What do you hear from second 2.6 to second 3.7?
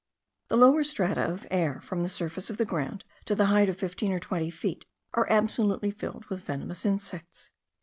ground to the height